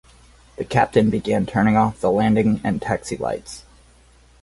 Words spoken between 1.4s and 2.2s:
turning off the